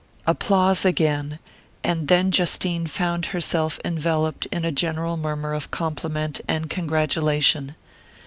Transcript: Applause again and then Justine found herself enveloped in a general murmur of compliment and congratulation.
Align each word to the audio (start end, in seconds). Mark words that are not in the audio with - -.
Applause 0.25 0.83
again 0.83 1.37
and 1.83 2.07
then 2.07 2.31
Justine 2.31 2.87
found 2.87 3.27
herself 3.37 3.79
enveloped 3.85 4.47
in 4.47 4.65
a 4.65 4.71
general 4.71 5.15
murmur 5.15 5.53
of 5.53 5.69
compliment 5.69 6.41
and 6.47 6.71
congratulation. 6.71 7.75